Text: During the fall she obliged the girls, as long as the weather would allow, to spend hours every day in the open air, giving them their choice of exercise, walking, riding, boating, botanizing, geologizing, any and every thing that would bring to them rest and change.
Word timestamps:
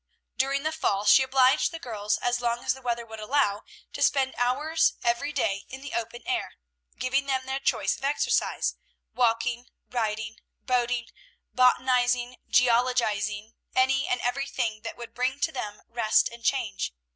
During 0.35 0.63
the 0.63 0.71
fall 0.71 1.05
she 1.05 1.21
obliged 1.21 1.69
the 1.71 1.77
girls, 1.77 2.17
as 2.23 2.41
long 2.41 2.63
as 2.65 2.73
the 2.73 2.81
weather 2.81 3.05
would 3.05 3.19
allow, 3.19 3.61
to 3.93 4.01
spend 4.01 4.33
hours 4.35 4.93
every 5.03 5.31
day 5.31 5.63
in 5.69 5.81
the 5.81 5.93
open 5.93 6.23
air, 6.25 6.55
giving 6.97 7.27
them 7.27 7.45
their 7.45 7.59
choice 7.59 7.97
of 7.97 8.03
exercise, 8.03 8.73
walking, 9.13 9.67
riding, 9.91 10.37
boating, 10.63 11.09
botanizing, 11.53 12.37
geologizing, 12.49 13.53
any 13.75 14.07
and 14.07 14.19
every 14.21 14.47
thing 14.47 14.81
that 14.81 14.97
would 14.97 15.13
bring 15.13 15.39
to 15.39 15.51
them 15.51 15.83
rest 15.87 16.29
and 16.29 16.43
change. 16.43 16.95